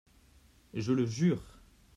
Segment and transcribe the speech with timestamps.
[0.73, 1.59] Je le jure!